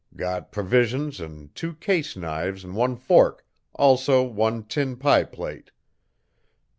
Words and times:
Got 0.15 0.51
provisions 0.51 1.21
an' 1.21 1.51
two 1.53 1.75
case 1.75 2.15
knives 2.17 2.65
an' 2.65 2.73
one 2.73 2.95
fork, 2.95 3.45
also 3.75 4.23
one 4.23 4.63
tin 4.63 4.95
pie 4.95 5.25
plate. 5.25 5.69